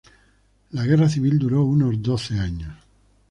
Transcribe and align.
La 0.71 0.83
guerra 0.83 1.07
civil 1.07 1.37
duró 1.37 1.61
unos 1.63 2.01
doce 2.01 2.39
años. 2.39 2.73